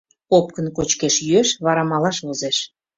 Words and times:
Опкын 0.37 0.67
кочкеш-йӱэш, 0.75 1.49
вара 1.65 1.83
малаш 1.91 2.17
возеш. 2.25 2.57